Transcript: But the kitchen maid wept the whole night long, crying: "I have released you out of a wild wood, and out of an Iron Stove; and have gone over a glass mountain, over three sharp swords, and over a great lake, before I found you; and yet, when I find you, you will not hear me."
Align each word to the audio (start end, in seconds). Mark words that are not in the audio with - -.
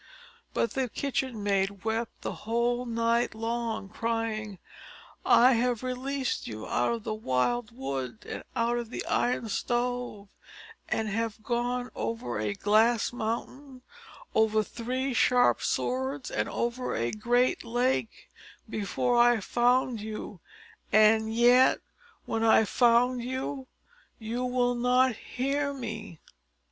But 0.55 0.71
the 0.73 0.89
kitchen 0.89 1.43
maid 1.43 1.83
wept 1.85 2.23
the 2.23 2.33
whole 2.49 2.87
night 2.87 3.35
long, 3.35 3.87
crying: 3.87 4.57
"I 5.23 5.53
have 5.53 5.83
released 5.83 6.47
you 6.47 6.65
out 6.65 6.91
of 6.93 7.05
a 7.05 7.13
wild 7.13 7.69
wood, 7.71 8.25
and 8.27 8.43
out 8.55 8.79
of 8.79 8.91
an 8.91 9.01
Iron 9.07 9.47
Stove; 9.47 10.27
and 10.89 11.07
have 11.07 11.43
gone 11.43 11.91
over 11.93 12.39
a 12.39 12.55
glass 12.55 13.13
mountain, 13.13 13.83
over 14.33 14.63
three 14.63 15.13
sharp 15.13 15.61
swords, 15.61 16.31
and 16.31 16.49
over 16.49 16.95
a 16.95 17.11
great 17.11 17.63
lake, 17.63 18.31
before 18.67 19.19
I 19.21 19.39
found 19.39 20.01
you; 20.01 20.39
and 20.91 21.31
yet, 21.31 21.79
when 22.25 22.43
I 22.43 22.65
find 22.65 23.23
you, 23.23 23.67
you 24.17 24.45
will 24.45 24.73
not 24.73 25.15
hear 25.15 25.75
me." 25.75 26.19